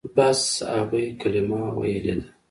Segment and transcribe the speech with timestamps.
[0.15, 0.43] بس
[0.73, 2.25] هغوى کلمه ويلې ده.